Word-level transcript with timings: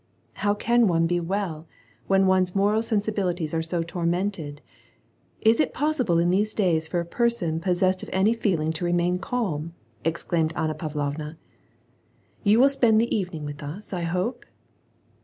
"How 0.41 0.55
can 0.55 0.87
one 0.87 1.05
be 1.05 1.19
well— 1.19 1.67
when 2.07 2.25
one's 2.25 2.55
moral 2.55 2.81
sensibilities 2.81 3.53
are 3.53 3.61
so 3.61 3.83
tormented? 3.83 4.59
Is 5.41 5.59
it 5.59 5.75
possible 5.75 6.17
in 6.17 6.31
these 6.31 6.55
days 6.55 6.87
for 6.87 6.99
a 6.99 7.05
person 7.05 7.59
possessed 7.59 8.01
of 8.01 8.09
any 8.11 8.33
feeling 8.33 8.73
to 8.73 8.85
remain 8.85 9.19
calm?" 9.19 9.75
exclaimed 10.03 10.53
Anna 10.55 10.73
Pavlovna. 10.73 11.37
"You 12.43 12.59
will 12.59 12.69
spend 12.69 12.99
the 12.99 13.15
evening 13.15 13.45
with 13.45 13.61
us, 13.61 13.93
I 13.93 14.01
hope 14.01 14.43